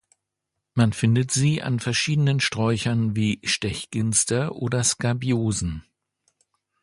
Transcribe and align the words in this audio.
Man 0.73 0.93
findet 0.93 1.29
sie 1.29 1.61
an 1.61 1.79
verschiedenen 1.79 2.39
Sträuchern 2.39 3.15
wie 3.15 3.39
Stechginster 3.43 4.55
oder 4.55 4.83
Skabiosen. 4.83 5.85